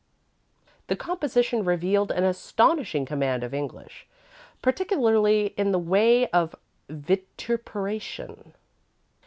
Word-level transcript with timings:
The 0.87 0.95
composition 0.95 1.63
revealed 1.63 2.09
an 2.09 2.23
astonishing 2.23 3.05
command 3.05 3.43
of 3.43 3.53
English, 3.53 4.07
particularly 4.63 5.53
in 5.57 5.71
the 5.71 5.77
way 5.77 6.27
of 6.29 6.55
vituperation. 6.89 8.55